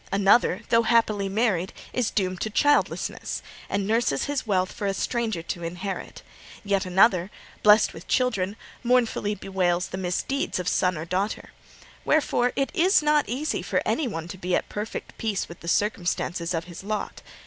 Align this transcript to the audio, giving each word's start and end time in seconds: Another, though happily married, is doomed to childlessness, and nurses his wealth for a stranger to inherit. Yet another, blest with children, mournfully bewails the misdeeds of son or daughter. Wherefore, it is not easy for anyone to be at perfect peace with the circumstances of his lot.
Another, 0.11 0.63
though 0.69 0.81
happily 0.81 1.29
married, 1.29 1.73
is 1.93 2.09
doomed 2.09 2.41
to 2.41 2.49
childlessness, 2.49 3.43
and 3.69 3.85
nurses 3.85 4.23
his 4.23 4.47
wealth 4.47 4.71
for 4.71 4.87
a 4.87 4.95
stranger 4.95 5.43
to 5.43 5.61
inherit. 5.63 6.23
Yet 6.63 6.87
another, 6.87 7.29
blest 7.61 7.93
with 7.93 8.07
children, 8.07 8.55
mournfully 8.81 9.35
bewails 9.35 9.89
the 9.89 9.99
misdeeds 9.99 10.57
of 10.57 10.67
son 10.67 10.97
or 10.97 11.05
daughter. 11.05 11.51
Wherefore, 12.03 12.51
it 12.55 12.71
is 12.73 13.03
not 13.03 13.29
easy 13.29 13.61
for 13.61 13.83
anyone 13.85 14.27
to 14.29 14.39
be 14.39 14.55
at 14.55 14.69
perfect 14.69 15.15
peace 15.19 15.47
with 15.47 15.59
the 15.59 15.67
circumstances 15.67 16.55
of 16.55 16.63
his 16.63 16.83
lot. 16.83 17.21